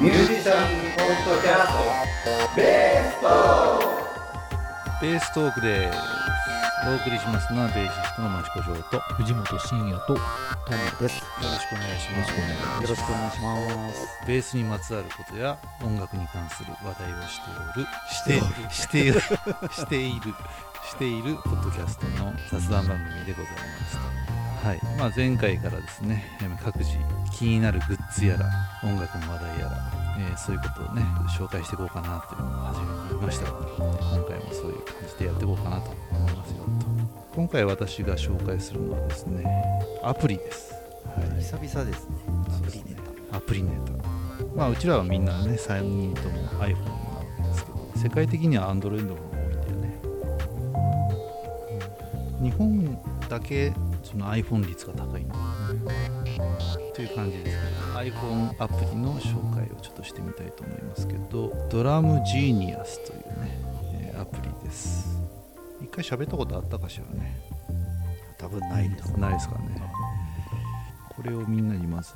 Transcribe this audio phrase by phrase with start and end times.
[0.00, 1.74] ミュージシャンポッドキャス
[2.22, 3.26] トベースト
[5.02, 5.98] ベーストークです
[6.86, 10.18] お送りしますのはベーシストの益子城とよ藤本慎也とトム
[11.00, 11.20] です。
[11.42, 14.26] ろしくお願いしますよろしくお願いします。
[14.28, 17.40] ベースにまつわることや音楽に関する話題をし
[18.22, 18.40] ておる
[18.70, 19.20] してしている
[19.74, 20.34] している
[20.88, 23.58] しているポッドキャストの雑談番組でございま
[23.88, 23.98] す
[24.64, 26.98] はいまあ、前回からですねえー各自
[27.32, 28.46] 気になるグッズやら
[28.82, 31.02] 音楽の話題やら、えーそういうことをね
[31.36, 36.86] 紹介していこうかなというのを初めに言いましたが今回もそういう感じでやっていこうかなと思いますよと。
[37.34, 39.44] 今回私が紹介するのはですね
[40.02, 40.74] アプリです、
[41.06, 42.16] はい、久々ですね。
[42.48, 42.94] アプリネ
[43.30, 43.36] タ。
[43.36, 43.92] アプリネタ。
[44.54, 50.00] まあうちらはみんなね3人とも iPhone なわけですけど世界的には Android の方が多いんだよね、
[52.40, 52.44] うん。
[52.44, 52.98] 日本
[53.28, 55.34] だけその iPhone 率が高いんだ
[56.94, 57.56] という感じです
[58.04, 63.58] けど iPhone アプリの紹介をちょっとしてみたいと思いますけどドラムジーニアスというね、
[63.94, 65.16] えーアプリです。
[65.80, 67.36] 一回喋ったことあったかしらね。
[68.36, 69.12] 多分ないです。
[69.16, 69.80] ないですかね。
[71.08, 72.14] これをみんなにまず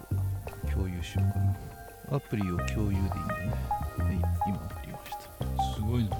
[0.72, 2.16] 共有しようかな。
[2.16, 3.12] アプリを共有でいいんでね。
[3.98, 4.14] はい
[4.48, 5.74] 今送りました。
[5.76, 6.16] すごいな。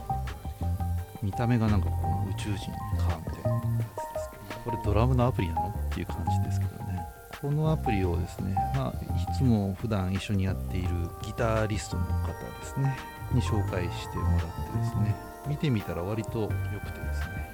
[1.21, 5.69] 見た目がなんかこの宇宙人かみたいなやつですけどこれドラムのアプリなの？
[5.69, 7.05] っていう感じですけどね
[7.43, 10.89] このアプリをですね、まあ、いつも普段一緒にやっている
[11.23, 12.97] ギタリストの方ですね
[13.35, 15.17] に紹介してもらってですね
[15.49, 17.53] 見てみたら割と良くてですね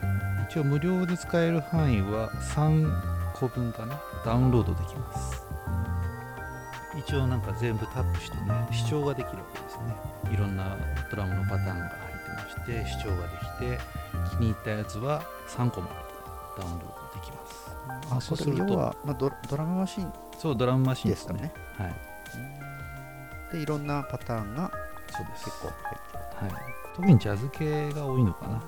[0.50, 5.46] 一応無料で使える範囲は3個分かなダウンロードできます。
[6.98, 10.34] 一応なんか全部タップしてね視聴ができるわけですね。
[10.34, 10.76] いろんな
[11.10, 15.94] ドラムのパターンが入ってまして視聴ができて気に入ったやつは3個まで
[16.58, 17.07] ダウンロード
[18.10, 18.64] あ、そすると。
[18.64, 21.52] 要は、まあ、ドドラムマシンそうドラムマシンでですすねかね。
[21.76, 23.56] はい。
[23.56, 24.70] で、いろんなパターンが
[25.10, 25.44] そうです。
[25.46, 25.76] 結構入っ
[26.38, 26.52] てる。
[26.52, 26.62] はい、
[26.94, 28.62] 特にジャズ系が多いのかな。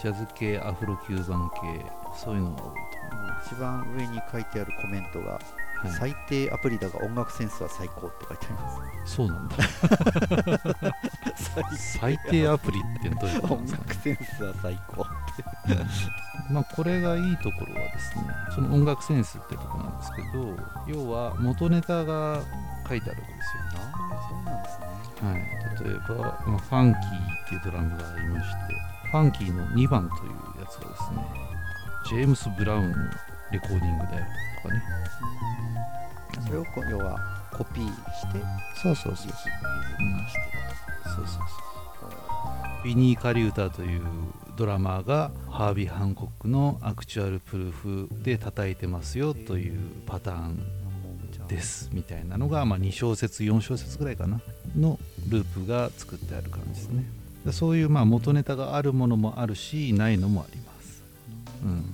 [0.00, 1.86] ジャズ系アフロキューバン系
[2.16, 2.82] そういうのが多い
[3.46, 8.70] 一番上に書いてあるコメントが、と思う、はい、最低アプリだが音楽センスは最高って書いてありま
[9.06, 9.14] す。
[9.16, 9.56] そうなんだ。
[11.76, 12.48] 最低。
[12.48, 13.82] アプリってどういうことですか？
[13.82, 15.06] ね楽センスは最高。
[16.50, 20.56] まあこれがいいところはですねその音楽センスってとこなんですけど
[20.86, 22.42] 要は元ネタが
[22.88, 24.86] 書いてあるわけですよああ、そうなんですね。
[25.22, 25.40] はい、
[25.84, 28.74] 例えば、まあファンキーっていうドラムがありまして
[29.10, 31.24] ファンキーの2番というやつがですね
[32.08, 32.96] ジェームス・ブラウンの
[33.52, 34.26] レコーディングだよ
[34.62, 34.82] とかね。
[35.20, 35.24] そ
[36.52, 37.18] れを要は
[37.52, 38.40] コピーして、
[38.82, 39.32] そうそうそうそう。
[41.16, 41.42] そうそう
[42.84, 44.02] ビニー・カリューターという
[44.56, 50.58] ドラマーがハービー・ハンコックのアクチュアルプルーフで叩いてますよというパターン
[51.48, 54.40] ですみたいなのが、まあ、2小節4小節ぐらいかな。
[54.76, 54.98] の
[55.28, 57.04] ループが作ってある感じですね。
[57.44, 61.02] でそういうまあ元ネタがあるものもあるしないのもあります、
[61.64, 61.92] うん、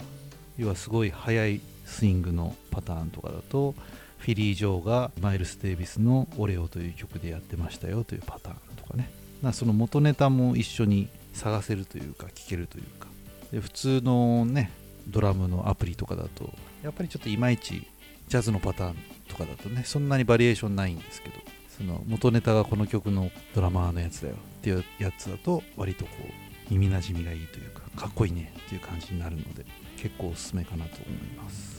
[0.59, 3.75] 要はすごい速いスイングのパターンとかだと
[4.19, 9.11] フィリー・ジョーがマイルス・デイビスの「オレオ」という曲でやってましたよというパターンとかね。
[9.53, 13.09] その元ネタも一緒に探せるというか聴けるというか。
[13.53, 14.71] で普通のね
[15.07, 16.53] ドラムのアプリとかだと
[16.83, 17.87] やっぱりちょっといまいち
[18.29, 18.97] ジャズのパターン
[19.29, 21.37] とかだとねそんなにバリエーションないんですけど
[21.77, 29.65] その元ネタがこの曲のドラマーのやつだよっていうやつだと割とこう耳なじみがいいというかかっこいいねっていう感じになるので
[29.97, 31.78] 結構おすすめかなと思います。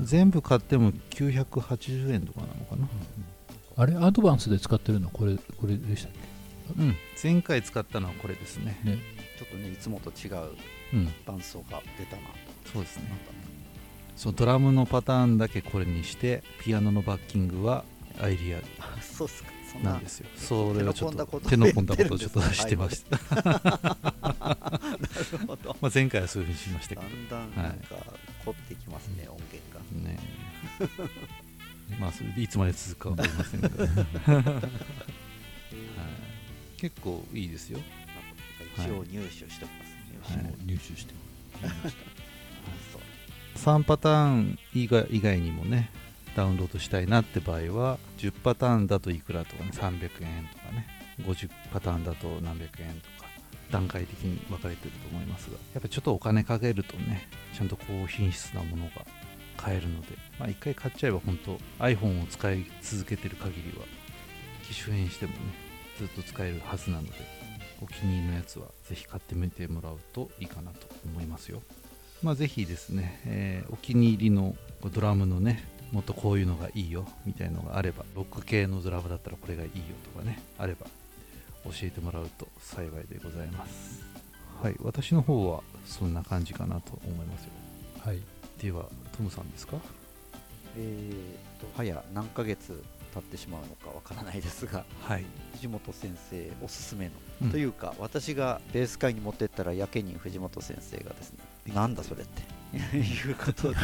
[0.00, 2.88] 全部買っても980円とかなのかな。
[3.76, 6.12] あれアドバンスで使ってるのこれこれでしたっ
[6.78, 6.96] うん。
[7.22, 8.78] 前回使ったのはこれですね。
[8.84, 8.98] けね。
[9.38, 10.56] ちょっとね、いつもと違う
[10.92, 11.12] うん。
[11.26, 12.70] 伴奏が出たなと。
[12.72, 13.08] そうですね。
[13.08, 13.38] なんかね。
[14.16, 17.84] そうドラムのパターンだけこれにしてピアノのバッキングは
[18.20, 18.58] アイリア。
[18.78, 19.50] あ そうっすか。
[19.74, 20.28] そんななんですよ。
[20.36, 23.52] それをちょっと手手のの込んだことをちょっとしてました、な
[25.32, 25.76] るほど。
[25.82, 27.96] まあ前回はそういうふうにしましたけだんだんなんか
[28.44, 29.80] 凝ってきますね、音源が。
[29.92, 30.18] どね。
[31.98, 33.88] まあそれでいつまで続くかわかりませんけど、 は
[36.76, 37.80] い、結構いいですよ。
[38.76, 39.66] 一応入手して
[40.24, 40.42] ますね。
[40.42, 40.54] はい。
[40.66, 41.14] 入手して
[42.92, 43.02] そう。
[43.78, 45.90] 3パターン以外以外にもね
[46.36, 50.86] ダウンロードしたいなって場合は10パターンだといくらとかね300円とかね。
[51.20, 53.28] 50パターンだと何百円とか。
[53.70, 55.56] 段階的に分かれてると思いますが。
[55.74, 59.04] やっぱちょっとお金かけるとねちゃんと高品質なものが
[59.56, 60.08] 買えるので。
[60.38, 63.84] まあ一回買っちゃえば本当 iPhone を使い続けてる限りは
[64.68, 65.38] 機種変してもね
[65.98, 67.12] ずっと使えるはずなので
[67.82, 71.62] お気に入りのやつはぜひ買ってみてもらうといいかなと思いますよ。
[72.22, 74.56] まあぜひですね、えーお気に入りの
[74.92, 79.72] ドラムのねもっとこういうのがいいよみたいのがあればロック系のドラムだったらこれがいいよ
[80.12, 80.86] とかねあれば
[81.64, 84.02] 教えてもらうと幸いでございます。
[84.60, 87.50] はい私の方はそんな感じかなと思いますよ。
[88.00, 88.20] はい。
[88.60, 88.86] では
[89.16, 89.76] トムさんですか？
[90.76, 92.82] えー、と早何ヶ月
[93.14, 97.12] 経ってしまうのかわからないですがはい、藤本先生おすすめの、
[97.42, 97.50] うん。
[97.50, 101.38] というか私がベース会に持ってったらやけに藤本先生がですね
[101.72, 102.42] なんだそれって
[102.76, 103.76] いうことで。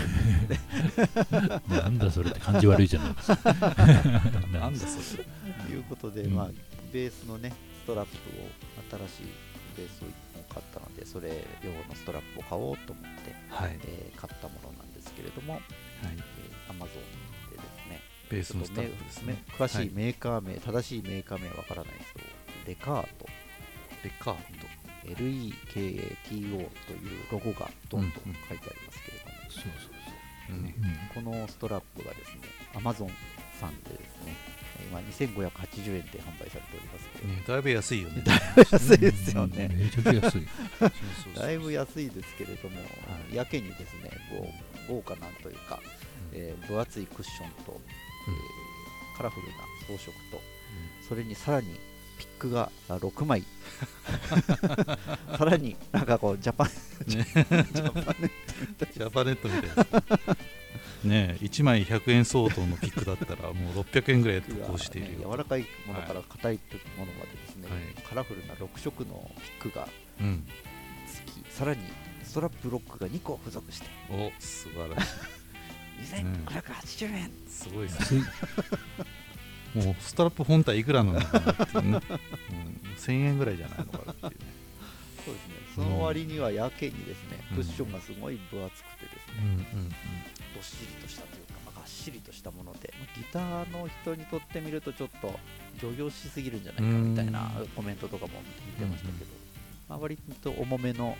[1.69, 3.55] なんだそれって感じ悪いじゃないですか。
[4.53, 5.25] なんだそれ。
[5.67, 6.35] ということで、うん。
[6.35, 6.51] まあ
[6.93, 7.53] ベースのね
[7.83, 9.33] ストラップを新しい
[9.77, 15.63] ベースを1本買ったのでそれ用のストラップを買おうと思って、はい、えー買ったものなんですけれども、はい、
[16.05, 16.89] えー、Amazon
[17.51, 19.43] でですねベースのスタッフですね。
[19.59, 19.91] 詳しいはい。
[19.91, 22.27] メーカー名、正しいメーカー名はわからないですけど
[22.67, 23.27] レカート。
[24.05, 24.37] レカー
[25.15, 30.75] LEKATO というロゴがドンとうんうん書いてありますけれども、そうそうト、ね
[31.15, 32.41] そう、このストラップがですね
[32.75, 33.11] Amazon
[33.61, 34.35] さんでですね
[34.91, 38.25] 今2580円で販売されておりますけど、ねだいぶ安いよね。
[38.73, 40.49] 安いですようんね、めちゃくちゃ安い。
[40.81, 40.91] そうそう
[41.35, 42.85] そうだいぶ安いですけれども、は
[43.31, 43.35] い。
[43.37, 44.11] やけにですね
[44.89, 45.81] 豪華なんというか、
[46.33, 47.81] えー分厚いクッションと、
[48.29, 49.53] えーカラフルな
[49.87, 50.41] 装飾と
[51.07, 51.79] それにさらに
[52.21, 53.43] ピックがあ6枚。
[55.39, 56.73] さらになんかこうジャパン、ね。
[57.07, 58.31] ジャパネ
[58.93, 59.77] ジャパネットみたい
[60.29, 60.37] な。
[61.03, 66.61] ねえ1枚100円相当のピックだったらもう600円ぐらいでッこうしているよ、柔らかいものから硬い
[66.99, 68.03] ものまでですね、はい。
[68.07, 69.31] カラフルな6色の
[69.61, 69.89] ピックが
[70.21, 70.47] うん、
[71.09, 71.81] つきさらに
[72.23, 73.89] ストラップロックが2個付属して。
[74.11, 75.09] お素晴らし
[76.03, 78.23] 2580 円、いすごいね安い
[79.75, 84.61] もうストラップ本体いくらなのかなっていうね、うん、1000円ぐらいじゃないのかなっていうね。
[85.25, 85.55] そうですね。
[85.75, 87.57] その割にはやけにですね、うん。
[87.59, 89.89] クッションがすごい分厚くてですね、うんうん
[90.51, 95.39] どっしりとしたというか、まあがっしりとしたものでギターの人にとってみるとちょっと
[95.81, 97.69] 漁業しすぎるんじゃないかみたいなうん。
[97.69, 99.31] コメントとかも聞いてましたけど、
[99.89, 101.17] まあ、割と重めの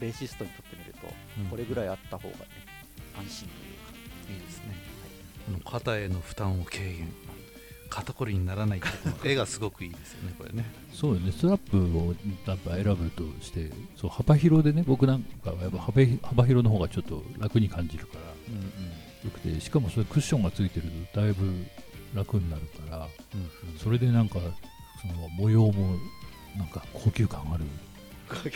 [0.00, 0.98] ベーシストにとってみると
[1.38, 1.46] うん。
[1.46, 2.44] これぐらいあった方がね
[3.16, 4.74] 安心というか、いいですね。
[5.46, 7.12] この肩への負担を軽減
[7.94, 8.94] 肩こりにならないってこ
[9.24, 9.30] の？
[9.30, 10.64] 絵がすごくいいですよねこれね。
[10.92, 11.30] そうよね。
[11.30, 12.14] ストラップを
[12.46, 18.64] やっぱ選ぶとしてそう幅広でね僕なんかはやっぱ幅幅広の方がちょっと楽に感じるからうんうん。
[18.64, 21.64] よくてしかもそれクッションがついてるとだいぶ
[22.14, 24.38] 楽になるからうんそれでなんか
[25.00, 25.96] その模様も
[26.56, 27.64] なんか高級感ある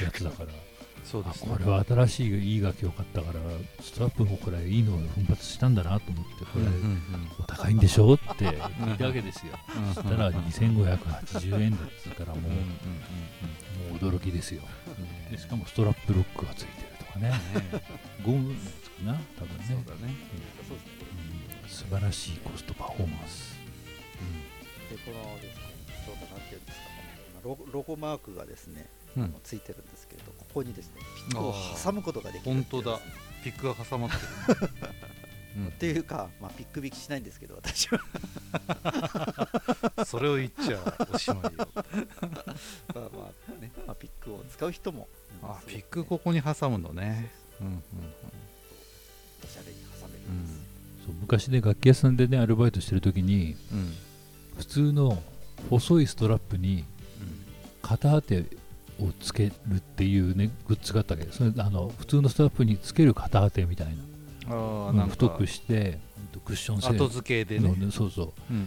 [0.02, 0.50] やつだから。
[0.50, 0.52] あ
[1.04, 1.52] そうですね。
[1.52, 3.40] これは新しいいい楽器を買ったから
[3.80, 7.02] ストラップもこれいいのを奮発したんだなと思ってこれうんうん
[7.38, 9.52] お高いんでしょって聞いたわけですよ。
[9.76, 12.60] うんそしたら2580円だっつうからもううんうん
[13.92, 14.62] うんもう驚きですよ。
[14.86, 17.30] うんでしかもストラップロックがついてるとかね。
[17.30, 17.40] ね
[18.24, 19.64] ゴムのやつかな多分ね。
[19.68, 20.14] そうだね。
[20.68, 20.96] そうですね
[21.62, 21.68] うん。
[21.68, 23.58] 素晴らしいコストパフォーマンス。
[24.90, 25.62] でこのですね
[26.06, 26.84] ちょうどなんていうんですか
[27.44, 31.54] ロゴロゴマークがですね、うんあのついてるんですけれどここにですねピックを
[31.84, 32.98] 挟むことができる本当だ
[33.42, 34.70] ピックが挟まってる
[35.56, 35.60] う。
[35.60, 35.68] ん。
[35.68, 38.00] っていうか、まあ、ピック引きしないんですけど私は。
[40.04, 40.78] それを言っちゃ
[41.12, 41.68] おしまいよ。
[42.94, 45.08] まあまあね、まあ、ピックを使う人も
[45.42, 47.30] あピックここに挟むのね。
[47.60, 47.82] うんうん
[49.44, 50.34] おしゃれに挟めるうん。
[50.40, 50.58] んです、
[51.06, 53.94] そう昔ね楽器屋さんでねアルバイトしてる時にうん。
[54.56, 55.22] 普通の
[55.70, 56.84] 細いストラップに
[57.82, 58.44] 肩当て
[59.00, 61.30] をつけるっていうねグッズがあったわけ。
[61.30, 64.02] それあの普通のストラップにつける肩当てみたいな。
[64.50, 65.98] あな太くして
[66.44, 68.26] クッション性後付けでのねねそうそう。
[68.28, 68.66] っうんうん。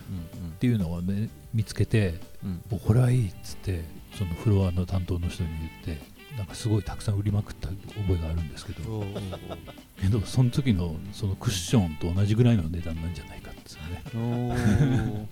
[0.60, 2.62] ていうのをね見つけてうん。
[2.72, 3.84] おこれはいいっつって
[4.14, 5.50] そのフロアの担当の人に
[5.86, 6.04] 言って
[6.38, 7.80] なんかすごいたくさん売りまくった覚
[8.14, 9.04] えがあるんですけど。
[10.00, 15.28] けどその時のそのクッションと同じぐらいの値段なんじゃないかっつうね。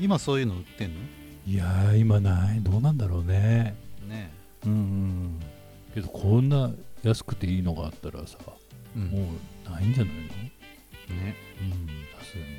[0.00, 1.00] 今そういうの売ってんの？
[1.48, 2.60] いやー今ない。
[2.60, 3.74] どうなんだろうね。
[4.06, 4.30] ね。
[4.66, 5.40] うんうん。
[5.94, 6.70] けどこんな
[7.02, 8.36] 安くていいのがあったらさ
[8.94, 9.06] うん。
[9.08, 9.18] も
[9.66, 10.20] うないんじゃないの？
[11.16, 11.34] ね。
[11.60, 11.68] うん
[12.18, 12.50] さすがに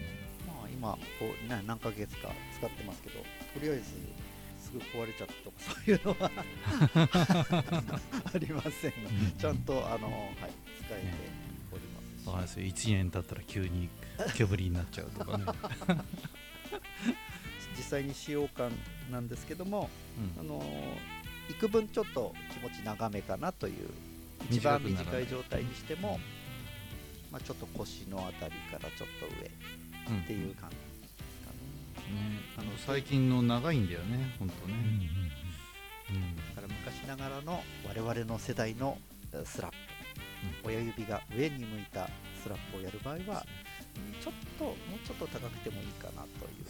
[0.48, 1.00] まあ今こ
[1.46, 3.26] う、ね、何ヶ月か使ってますけどと
[3.62, 3.84] りあえず
[4.60, 6.32] すぐ壊れちゃったとかそういうのは
[8.34, 8.92] ありません。
[8.92, 10.52] がうんちゃんとあの、はい、
[10.84, 11.08] 使えて
[11.72, 12.24] おります。
[12.24, 13.88] し、わかんないですよ1年経ったら急に
[14.36, 15.46] 煙になっちゃうとかね、
[17.80, 18.72] 実際に使用感
[19.10, 19.90] なんですけども、
[20.38, 20.42] うん。
[20.42, 20.62] あの
[21.50, 23.90] 幾分ちょっと気持ち長めかなという
[24.52, 26.20] 一番短い状態にしても、
[27.32, 30.84] まあ、ちょっと腰のあたりからちょっと上うんっていう感じで
[31.26, 31.52] すか
[32.12, 32.14] ね。
[32.14, 34.76] ね、あの最近の長いんだよね本当ね、
[36.12, 38.98] うんだから昔ながらの我々の世代の
[39.34, 39.78] えースラップ。
[40.64, 42.08] 親指が上に向いた
[42.40, 43.46] ストラップをやる場合は
[43.98, 46.66] うんちょっともうちょっと高くてもいいかなという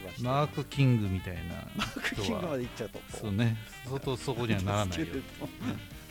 [0.00, 0.22] 気はして。
[0.22, 2.98] マークキングみたいなマークキングまでいっちゃうと。
[2.98, 5.06] こそうね相当そこにはならないよ。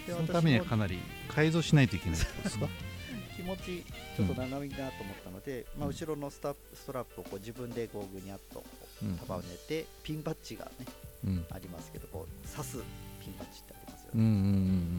[0.08, 2.67] そのためにはかなり改造しないといけないですか
[3.36, 8.63] 気持ちちょっと長いなと思ったので、まあ、後ろのスタストラップをこう自分でゴーグルにあっと
[9.03, 9.17] うん。
[9.17, 10.86] 束ねて、ピンバッジがね
[11.25, 11.46] うん。
[11.51, 12.77] ありますけどこう刺す
[13.22, 14.29] ピンバッジってありますよね、うんうん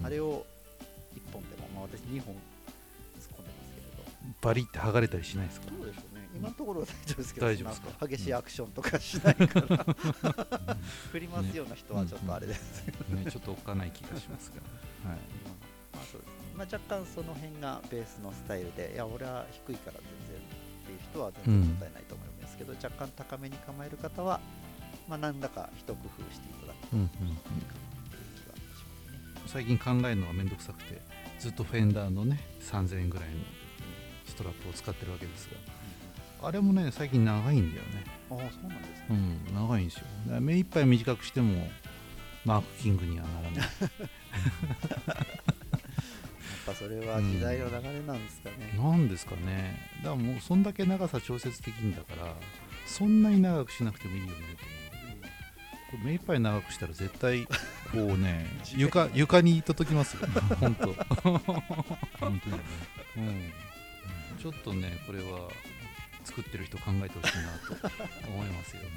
[0.01, 0.47] うんあれを
[1.17, 2.37] 1本でも、まあ、私2本
[4.41, 5.71] バリって剥がれたりしないですか？
[5.71, 6.29] どうでしょうね。
[6.37, 8.07] 今のところは大丈夫ですけど大丈夫ですか？
[8.07, 9.97] 激しいアクションとかしないから、
[11.13, 12.85] 振りますような人はちょっとあれです。
[12.85, 14.57] けど、ねちょっとおっかない気がしますが
[15.11, 15.19] はい。
[15.95, 16.39] まあそうですね。
[16.57, 24.41] まあ、若干その辺がベースのスタイルでいや俺は低いから全然っていう人は全然問題ないと思いますけど、若干高めに構える方は、
[25.09, 27.21] まあ、何らか一工夫していただくとうんうんいいかな
[28.11, 29.49] という気はしますね。
[29.49, 31.01] 最近考えるのがめんどくさくて
[31.39, 33.37] ずっとフェンダーのね3000円ぐらいの
[34.29, 35.49] ストラップを使ってるわけです
[36.41, 36.49] が。
[36.49, 38.05] あれもね最近長いんだよね。
[38.31, 39.07] ああそうなんですね。
[39.11, 40.03] うん長いんですよ。
[40.25, 41.69] だから目いっぱい短くしても
[42.45, 43.57] マークキングにはならない。
[43.57, 43.69] やっ
[46.67, 48.75] ぱそれは時代の流れなんですかね。
[48.77, 49.91] なんですかね。
[49.99, 52.35] だからもうそんだけ長さ調節できるんだから
[52.87, 54.49] そんなに長くしなくてもいいよねと思う。
[55.91, 57.51] これ目いっぱい長くしたら絶対こ
[57.95, 60.29] うね 床床に届きますよ。
[60.61, 60.93] 本当。
[61.25, 61.41] 本
[62.21, 62.63] 当にね。
[63.17, 63.53] うん
[64.39, 65.49] ちょっとねこれは
[66.25, 68.89] 作ってる人考えてほしいなと思いますよ、は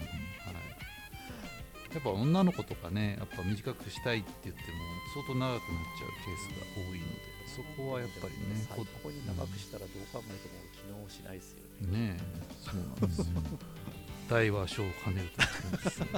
[0.52, 4.78] い、やっぱ女の子とかねやっぱ短くしたいって言っても
[5.14, 5.60] 相当長くなっ
[5.98, 11.60] ちゃうケースが多いのでそこはやっぱりね最こ高に長くしたらどう考えても機能しないですよ
[11.92, 12.16] ね。
[12.16, 12.22] ねえ。
[12.64, 13.26] そうなんですよ。
[14.30, 16.12] 大は小を兼ねると言ってますよね。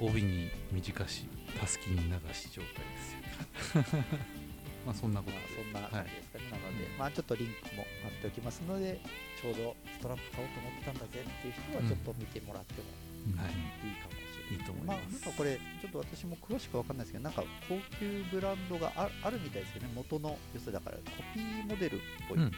[0.00, 1.28] 帯に短し、
[1.60, 4.04] たすきに流し状態ですよ。
[4.84, 9.00] まあそんなことまあ、で、そんな感じですかね、なので、まあ、ちょっとリンクも貼っておきますので、
[9.40, 12.88] ちょうどストラップ買おうと思ってたんだぜっていう人は、ちょっと見てもらっても
[13.36, 13.52] はい、
[13.86, 14.40] いいかもしれない。
[14.50, 14.54] い。
[14.56, 15.12] いと思いまあ、ます。
[15.12, 21.02] なんかこれ、ちょっと私も詳しくわかんないですけど、なんか高級ブランドがああるみたいですよね、元の、要するにだからコ
[21.34, 22.38] ピーモデルっぽい。
[22.38, 22.52] うん。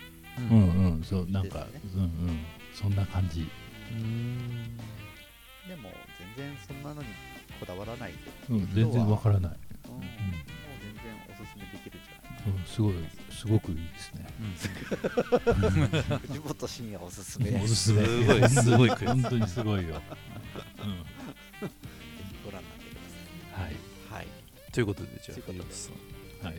[0.50, 1.04] うんうん。
[1.04, 2.44] そうなんか、うんうん。
[2.74, 3.46] そんな感じ。
[3.92, 4.76] うん。
[5.68, 5.90] でも、
[6.36, 7.08] 全然そんなのに
[7.60, 8.18] こだわらないで、
[8.50, 8.74] うん。
[8.74, 9.56] 全然わからない、
[9.86, 9.92] うん。
[9.92, 10.51] もう全
[12.66, 12.94] すごい
[13.30, 14.26] すごくいいですね。
[16.28, 17.50] 藤本慎也おすすめ。
[17.50, 18.04] うんおすすめ。
[18.04, 18.90] すごい、すごい。
[18.90, 20.00] 本当にすごいよ、ぜ
[21.60, 21.66] ひ
[22.44, 22.94] ご覧になってく
[23.56, 23.72] だはい。
[24.10, 24.16] さい。
[24.18, 24.26] はい。
[24.72, 25.34] ということで、じゃ
[26.44, 26.56] あ、はい。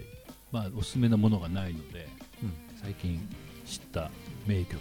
[0.51, 2.07] まあおすすめなものがないので
[2.41, 3.27] うん最近
[3.65, 4.11] 知った
[4.45, 4.79] 名曲。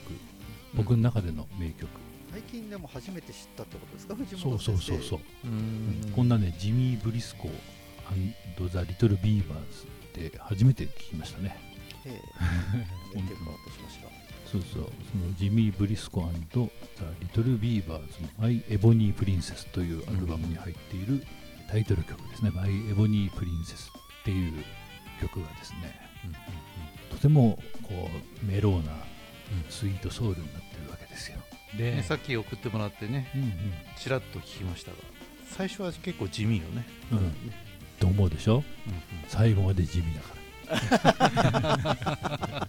[0.75, 1.89] 僕の中での名曲、
[2.31, 4.15] 最近でも初めて知ったってことですか？
[4.15, 5.09] そう藤本先生そうそう。
[5.09, 6.13] そう、うん。
[6.17, 11.57] こんなねジミー・ブリスコーザ・リトル・ビーバーズって初めて聞きましたね。
[12.05, 12.21] ええ。
[12.73, 13.23] 本当に。
[13.23, 14.93] 見てるか私も知らないそうそう。
[15.11, 16.29] そのジミー・ブリスコザ・
[17.21, 21.25] リトル・ビーバーズの「マイ・エボニー・プリンセス」というアルバムに入っている
[21.69, 23.89] タイトル曲ですね「マイ・エボニー・プリンセス」
[24.23, 24.65] っていう
[25.21, 25.99] 曲がですね
[27.11, 28.11] とてもこ
[28.43, 28.93] うメローな
[29.71, 31.39] スイートソウルになってるわけですよ。
[31.77, 32.03] でね。
[32.03, 33.53] さっき送ってもらってね、うん
[33.99, 34.97] ちらっと聞きましたが、
[35.49, 36.85] 最初は結構地味よね。
[37.11, 37.35] うんうん
[38.03, 38.65] と思うでしょ？
[39.29, 40.35] 最後まで地味だか
[41.23, 42.69] ら。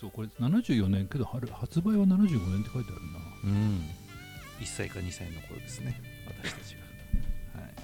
[0.00, 3.18] そうこれ74年けど春発売は75年って書いてあるな。
[3.44, 3.80] うん。
[4.60, 6.00] 1歳か2歳の頃ですね、
[6.42, 6.74] 私たち
[7.54, 7.60] が。
[7.60, 7.74] はい。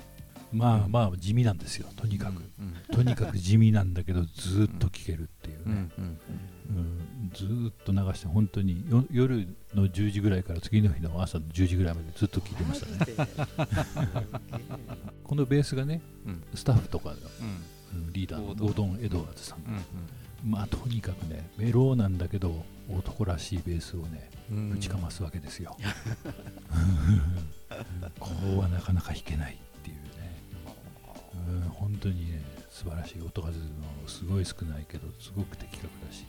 [0.53, 6.19] まあまあ地味なんですよとにかく、うんとにかく地味なんだけどずーっと聴けるっていううんね、うん。
[6.69, 13.29] うんずーっと流して本当によ夜の10時ぐらいから次の日の朝の10時ぐらいまでずっと聴いてましたね
[15.35, 16.45] このベースがねうん。
[16.55, 17.21] スタッフとかのうん。
[18.07, 19.01] うんリーダーのゴードン。
[19.03, 19.83] エドワーズさん、うん
[20.49, 24.71] まあとにかくねメローなんだけど男らしいベースをねうん。
[24.71, 25.77] ぶちかますわけですよ、
[28.21, 30.03] こうはなかなか弾けないっていうね。
[31.49, 33.65] うん本当にね素晴らしい音数の
[34.07, 36.27] すごい少ないけどすごく的確だし。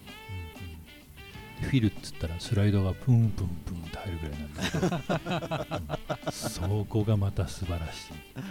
[1.61, 4.63] でフィルっつったらスライドがプンプンプンって入るぐらいなんだ
[5.59, 5.75] けど、
[6.25, 6.31] うん。
[6.31, 8.43] そこがまた素晴らしい、うん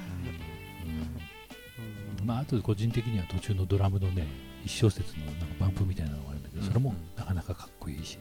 [2.25, 4.27] まああと個人的には途中のドラムのね
[4.65, 8.19] 一小節のなんかバンプみたいなのがあるんだけどそれもなかなかかっこいいし。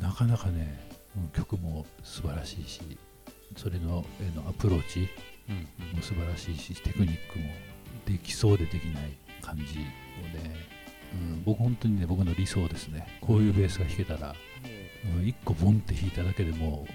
[0.00, 2.80] なかなかね、うん曲も素晴らしいし
[3.56, 5.08] それのへのアプローチ
[5.48, 5.96] うん。
[5.96, 7.44] も素晴らしいしテクニックも
[8.04, 9.64] できそうでできない感じを
[10.36, 10.56] ね、
[11.12, 13.06] うん、僕本当にね僕の理想ですね。
[13.20, 14.34] こういうベースが弾けたら、
[15.18, 16.86] うん、1個ボンって弾いただけでも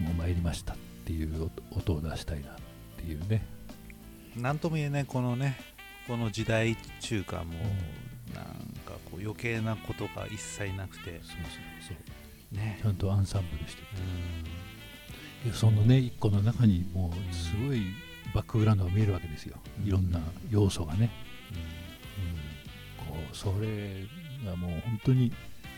[0.00, 0.06] うん。
[0.06, 2.54] うもう参りましたっていう音音を出したいなっ
[2.96, 3.44] ていうね
[4.36, 5.58] なんとも言えないこのね
[6.06, 7.54] この時代中華も
[8.34, 8.44] なん
[8.84, 11.04] かこう余計なことが一切なくて。
[11.04, 11.20] そうそう
[11.88, 11.94] そ
[12.54, 12.56] う。
[12.56, 12.78] ね。
[12.82, 13.82] ちゃんとアンサンブルして。
[13.82, 13.88] て
[15.46, 17.82] うでそのね一個の中にもうすごい
[18.34, 19.86] バックグラウンドが見えるわけですよ、うん。
[19.86, 20.20] いろんな
[20.50, 21.08] 要素がね、ん。
[23.06, 24.06] こうそれ
[24.44, 25.32] がもう本当に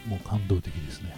[0.07, 1.17] もう感動的ですね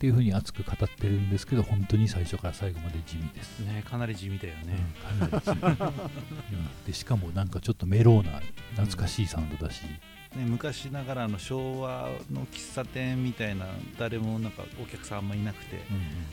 [0.00, 4.78] っていうふうに熱く語ってるんですけど本当に最初から最後まで地味です、うんねかなり地味だよね、
[5.20, 6.84] うんかなり地味、うん。
[6.86, 8.40] でしかもなんかちょっとメローな
[8.76, 10.00] 懐かしいサウンドだし、ね
[10.46, 13.66] 昔ながらの昭和の喫茶店みたいな
[13.98, 15.82] 誰もなんかお客さんあんまいなくて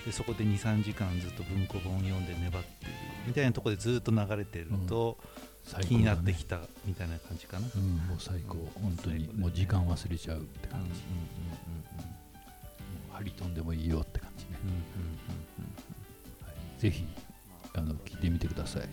[0.06, 2.92] でそこで23時間ずっと文庫本読んで粘ってる
[3.26, 5.18] みたいなところでずっと流れてると
[5.64, 5.88] 最高だね。
[5.88, 8.70] 気になってきたみたいな感じかな、うん、もう最高。
[8.76, 9.28] 本当に。
[9.28, 9.30] ね。
[9.36, 12.27] もう時間忘れちゃうって感じ、うんうんもう
[13.18, 14.52] 張り飛んでもいいよって感じね、
[16.46, 17.06] はい、ぜひ
[17.74, 18.84] あの聞いてみてください。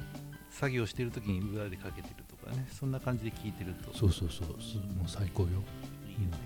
[0.50, 2.66] 作業してる時に裏でかけてるとかね。
[2.72, 3.96] そんな感じで聞いてると。
[3.96, 4.48] そうそうそう。
[4.62, 5.48] すもう最高よ。
[5.48, 5.64] いいよね。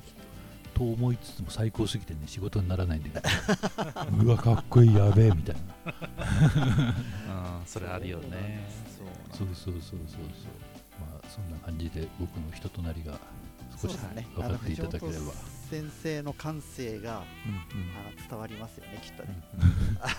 [0.06, 4.25] きっと思いつつも最高すぎてね仕事にならないんだけど。
[4.25, 5.92] うわかっこいいやべえみたいな。
[5.92, 5.99] と
[7.61, 8.66] うんそれあるよね。
[9.30, 10.20] そうそうそうそうそう。
[11.00, 13.18] まあそんな感じで僕の人となりが
[13.87, 15.32] ね分かっていただければ
[15.70, 17.90] 先生の感性がうんうん。
[17.97, 19.42] あの伝わりますよねきっとね、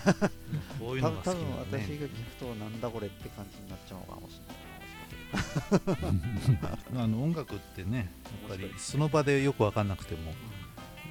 [0.78, 1.98] こういう多分多のが好きな分私んだね。
[1.98, 4.70] が聞くとなんだこれって感じになっちゃうのかもしれない
[7.04, 8.10] あの音楽ってね
[8.48, 10.32] やっぱりその場でよく分かんなくても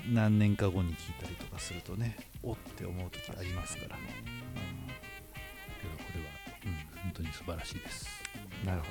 [0.08, 4.02] 何年か後に聞いたりとかするとねおって思う時ありますから、け
[5.88, 6.30] どこれは
[7.04, 8.08] 本当に素晴らしいです。
[8.62, 8.88] うん、なるほ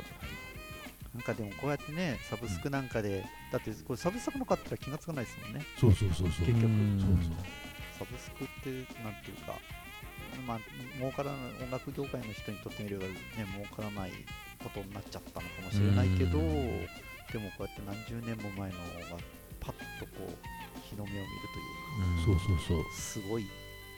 [1.18, 5.66] なんかでもこうやってねサブスクなんかで、だってこれサブスクのかったら気がつかないですもんね。
[5.74, 6.46] そうそうそうそう。
[6.46, 6.62] 結局。
[6.62, 7.42] そうそう。
[7.98, 8.70] サブスクって
[9.02, 9.58] なんていうか
[10.46, 10.58] まあ
[10.96, 13.10] 儲からない音楽業界の人にとってみればね
[13.58, 14.12] 儲からない
[14.62, 16.86] ことになっちゃったのかもしれないけどうん。
[17.34, 19.18] でもこうやって何十年も前のが
[19.58, 20.30] パッとこう
[20.86, 21.26] 日の目を見る
[22.22, 22.94] ど、そうそうそうという。
[22.94, 23.44] すごい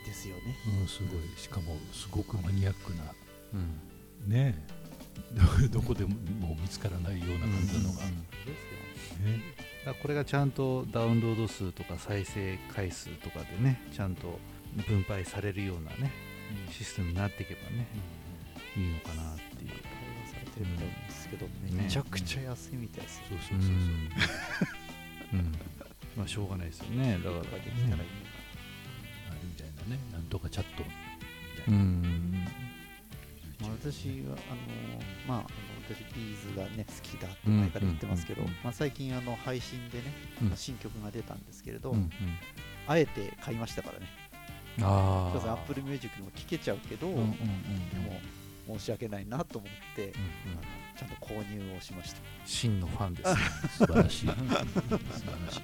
[0.07, 0.57] ですよね。
[0.81, 1.21] うん、すごい。
[1.37, 3.13] しかもすごくマニアックな。
[3.53, 4.31] うん。
[4.33, 4.90] ねえ
[5.33, 8.65] ど どこでももう見つからないような感じのが、うんです
[9.23, 9.95] よね。
[10.03, 14.39] これがちゃんとダウンロード数とか再生回数とかでねちゃんと
[14.87, 16.13] 分配されるようなね
[16.71, 17.87] システムになっていけばね
[18.77, 19.71] いいのかなっていう。
[19.71, 21.77] 対応されてるみたいですけど、うん。
[21.77, 23.73] めちゃくちゃ安いみたいですよ、そうそうそうそ
[25.37, 25.53] う、うん。
[26.17, 27.15] まあしょうがないですよね。
[27.15, 28.05] だからできたらいいなあれ
[29.45, 30.01] みたいなね。
[30.13, 30.91] なんとかチャットみ
[31.65, 32.49] たういな、ん
[33.61, 34.67] まあ、私はあの
[35.27, 35.49] まああの
[35.89, 40.05] 私ビーズがね好きだって前から言ってますけど、まあ、最近あの配信でね、
[40.43, 40.49] うん。
[40.49, 42.11] まあ新曲が出たんですけれど、うんうん。
[42.87, 44.07] あえて買いましたからね。
[44.83, 47.35] あそうそうあ Apple Music でも聴けちゃうけど、うんうんうんうん。
[47.37, 47.45] で
[48.69, 50.15] も申し訳ないなと思って、うんうん。
[50.15, 50.63] あの
[50.97, 52.21] ちゃんと購入をしました。
[52.47, 53.41] 真のファンですね。
[53.79, 54.27] 素晴らしい。
[54.29, 54.35] 素晴
[55.47, 55.61] らしい。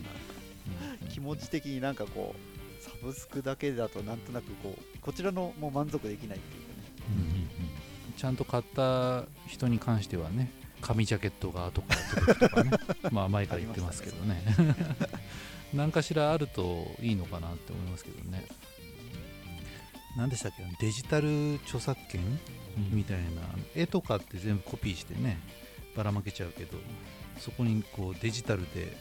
[1.10, 6.65] 気持ち的になんかこうサブスクだけだとなんとなくこうこちらのもう満足できないっていう
[8.16, 10.50] ちゃんと買った人に関してはね
[10.80, 12.70] 紙ジャケットが後から届くとかね。
[13.10, 14.42] まあ前から言ってますけどね。
[15.74, 18.46] 何かしらあるといいのかなって思いますけどね。
[20.16, 20.62] 何でしたっけ？
[20.86, 22.20] デジタル著作権？
[22.90, 23.24] みたいな。
[23.74, 25.38] 絵とかって全部コピーしてね
[25.96, 26.78] ばらまけちゃうけど
[27.38, 28.96] そこにこうデジタルで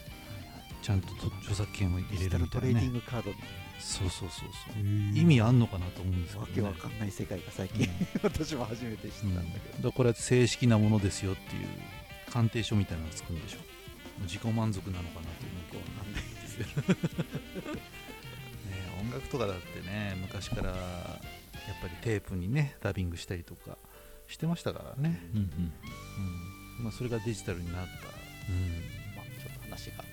[0.81, 2.47] ちゃんとと著作権を入れるみたいなね。
[2.51, 3.37] トレーディングカードみ
[3.79, 4.81] そうそうそうそう。
[4.81, 7.87] 意味あんのかなとですわけわかんない世界が最近、
[8.23, 11.67] 私も初めて知ったんだけど、これは正式なものですよっていう
[12.29, 13.59] 鑑定書みたいなのがつくんでしょ。
[14.23, 16.67] 自己満足なのかなというのわかんないですよ
[18.65, 23.77] ね音楽とかだってね昔からやっぱりテープにねダビングしたりとか
[24.27, 25.73] してましたからね、うんうん
[26.77, 26.83] うん。
[26.83, 27.87] まあ、それがデジタルになった、ま
[29.21, 30.03] あちょっと話が、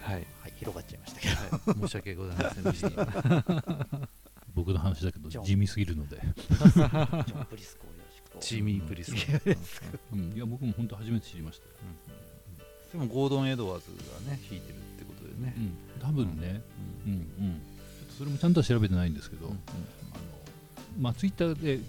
[0.00, 1.34] はい、はい、広がっちゃいましたけど。
[1.36, 4.08] はい、申し訳ございませんでした
[4.54, 9.12] 僕の話だけど地味すぎるので、ジョン・ブリスコをよろしくとチーミープリス
[10.12, 11.66] うん、いや僕も本当初めて知りました。
[11.66, 11.72] よ、
[12.92, 13.86] でもゴードン・エドワーズ
[14.26, 16.62] がね弾いてるってことでね、うん、多分ね、
[17.08, 17.60] ん。
[18.16, 19.52] それもちゃんとは調べてないんですけど、うん。
[19.52, 19.60] あの
[21.00, 21.80] まあツイッターで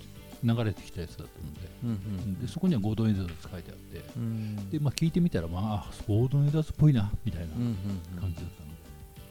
[0.44, 4.70] 流れてきたやつだったので,、でそこにはゴードンエダーズ書いてあってうん。
[4.70, 7.48] で、まあ、聞いてみたらまああゴードンエダーズっぽいなみたいな
[8.20, 8.76] 感じだったので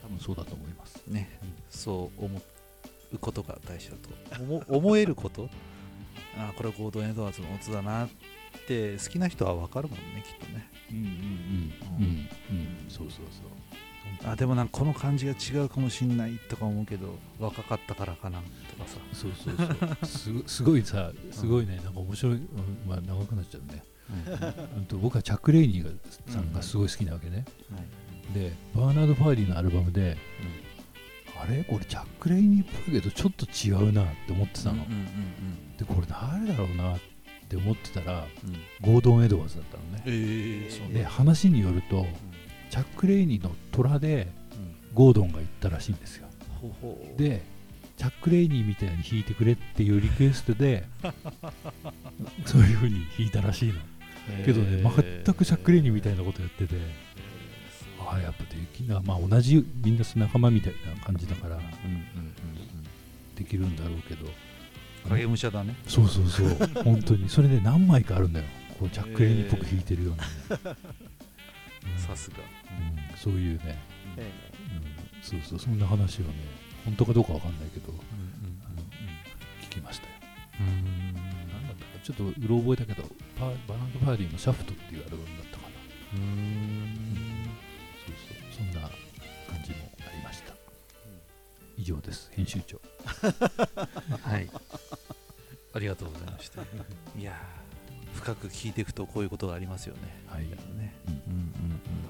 [0.02, 1.38] 多分そうだと思います、ね、
[1.70, 2.38] そう思
[3.14, 3.96] うことが大事だ
[4.36, 4.42] と。
[4.42, 5.48] 思思えること？
[6.36, 8.08] あこれはゴードン・エドワーズの音だなっ
[8.66, 10.68] て好きな人は分かるもんねきっとね。
[10.90, 11.12] うんうんうん。
[11.12, 12.90] うんうん。
[12.90, 14.30] そうそうそう。
[14.30, 18.44] あでもなんかこの感じが違うかもしんないとか思うけど若かったからかなと
[18.82, 18.98] かさ。
[19.12, 20.06] そうそうそう。
[20.06, 21.76] すご すごいさすごいね。
[21.76, 22.46] なんか面白い、うん
[22.86, 23.82] まあ長くなっちゃうね。
[24.76, 24.84] うん。
[24.86, 25.90] と僕はチャック・レイニーが
[26.28, 27.44] さんがすごい好きなわけね、
[28.34, 30.18] でバーナード・ファーディのアルバムで、
[31.40, 31.64] あれ？
[31.64, 34.84] これチャック・レイニーっぽいけどちょっと違うなって思ってたの、
[35.78, 37.00] でこれ誰だろうなっ
[37.48, 38.24] て思ってたら
[38.80, 42.06] ゴードン・エドワーズだったのね、ええで話によると、
[42.70, 44.28] チャック・レイニーの虎で
[44.94, 46.28] ゴードンが行ったらしいんですよ。
[47.16, 47.42] で
[47.96, 50.84] チャック・レイニーみたいに弾いてくれっていうリクエストで
[52.44, 53.74] そういう風に弾いたらしいの。
[54.44, 54.82] けどね
[55.24, 56.74] 全くチャック・レイニーみたいなことやってて
[58.06, 61.58] ああやっぱできなまあ同じみんな仲間みたいな感じだから
[63.36, 64.26] できるんだろうけど。
[65.08, 65.76] 影武者だね。
[65.86, 66.48] そうそうそう。
[66.82, 67.28] 本当に。
[67.28, 68.46] それで何枚かあるんだよ。
[68.78, 70.30] こうチャック・レイニーっぽく弾いてるようなね、
[71.94, 71.98] うん。
[71.98, 72.36] さすが。
[72.38, 72.40] う
[73.14, 73.16] ん。
[73.16, 73.78] そういうね、
[74.16, 74.32] え
[74.74, 74.78] う
[75.18, 75.58] ん、そうそう。
[75.58, 76.30] そんな話をね
[76.84, 77.92] 本当かどうかわかんないけど、
[79.62, 80.12] 聞きましたよ。
[80.60, 80.66] うん。
[81.14, 81.20] な
[81.58, 81.90] んだったか。
[82.02, 85.74] ちょっとうろ覚えだけどパーバーナード・ファーディの「シャフト」っていうアルバムだったかな。
[86.12, 86.20] そう
[92.14, 92.80] です編集長。
[94.22, 94.48] はい。
[95.74, 96.62] ありがとうございました。
[97.18, 100.00] いやー深く聞いていくとこういうことがありますよね。
[100.28, 100.44] はい。
[100.44, 100.56] ね。
[101.08, 101.14] うん。
[101.14, 101.50] うん。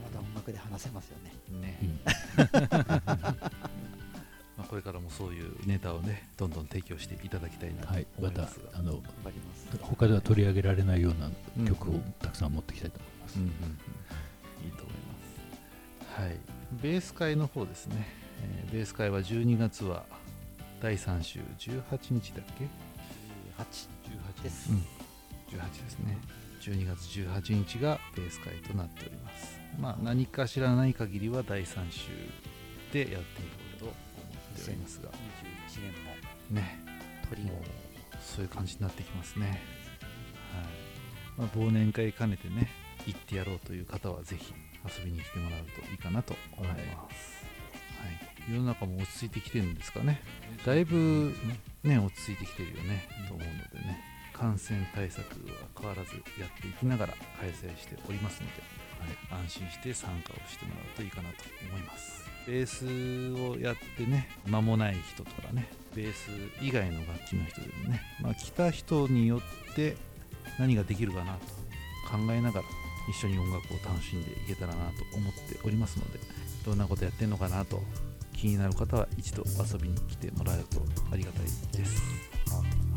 [0.03, 1.35] まだ音楽で話せますよね。
[1.49, 1.79] うんうんね。
[1.81, 2.01] うん。
[4.57, 8.07] まあこれからもそういうネタをねどんどん提供していただきたいなとはい。
[8.21, 8.79] まいますが。
[8.79, 9.67] あの頑張ります。
[9.81, 11.31] 他では取り上げられないような
[11.67, 11.97] 曲をうん。
[11.97, 13.55] うんたくさん持ってきたいと思います、うんうんうん。
[14.67, 16.21] いいと思います。
[16.21, 16.39] はい。
[16.83, 18.24] ベース会の方ですね、えー
[18.75, 20.05] ベース会は12月は
[20.83, 22.65] 第3週18日だっけ
[23.63, 24.79] ？18です、うん。
[25.57, 26.19] 18ですね。
[26.61, 29.61] 12月18日がベース会となっております。
[29.79, 32.11] まあ何かしらない限りは第3週
[32.93, 33.23] でやっていこ
[33.77, 35.09] うと思っておりますが。
[35.11, 35.13] 21
[36.51, 36.79] 年ね。
[37.23, 37.45] も鳥を。
[37.45, 39.47] もうそういう感じになってきますね。
[39.47, 39.57] はい、
[41.39, 42.73] まあ、忘年会兼ねてね
[43.07, 44.53] 行ってやろうという方はぜひ
[44.85, 47.44] 遊びに来てもらうといいかなと思います、はい、
[48.51, 50.21] 世の中も落ち着いてきてるんですかね。
[50.65, 51.35] だいぶ
[51.83, 54.01] ね落ち着いてきてるよね、と思うのでね。
[54.33, 58.63] 感染対策は変わらずやっていきながら開催しておりますので、
[59.31, 62.25] はい、安心して参加をしてもらうといいかなと思います。
[62.47, 62.85] ベース
[63.57, 66.29] をやってね間もない人とかねベース
[66.61, 69.97] 以外の楽器の人でもね、まあ、来た人によって
[70.59, 71.39] 何ができるかなと
[72.11, 72.67] 考えながら
[73.09, 76.19] 一緒に音楽を楽しんでいけたらなと思っておりますので
[76.65, 77.83] どんなことやってんのかなと
[78.37, 81.51] 気になる方は一度遊びに来てもらえるとありがたいで
[81.85, 82.03] す。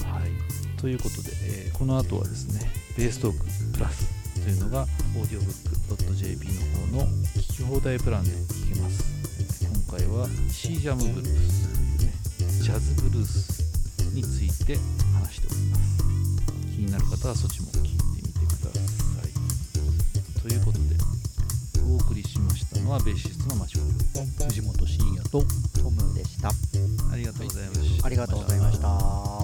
[0.03, 0.31] はい、
[0.79, 3.45] ということで、えーこの後はですねベーストーク
[3.77, 4.07] プラス
[4.41, 6.47] というのが audiobook.jp
[6.97, 9.03] の方の聞き放題プランで聞けます。
[9.89, 12.13] 今回はシージャムブルースというね
[12.63, 13.61] ジャズブルース
[14.13, 14.77] について
[15.13, 15.97] 話しております。
[16.75, 18.81] 気になる方はそっちも聞いてみてくださ
[19.27, 20.41] い。
[20.41, 20.95] ということで
[21.93, 23.76] お送りしましたのはベーシストのマシュ藤本慎也
[25.29, 25.43] と
[25.81, 28.05] トムでしたありがとうございました。
[28.05, 29.36] ありがとうございました